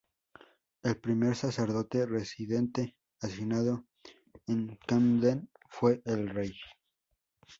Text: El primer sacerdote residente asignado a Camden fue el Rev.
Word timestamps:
El 0.81 0.97
primer 0.99 1.35
sacerdote 1.35 2.07
residente 2.07 2.95
asignado 3.19 3.85
a 4.33 4.41
Camden 4.87 5.47
fue 5.69 6.01
el 6.05 6.27
Rev. 6.27 6.55